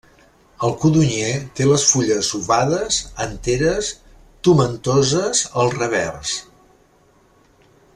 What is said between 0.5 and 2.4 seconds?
El codonyer té les fulles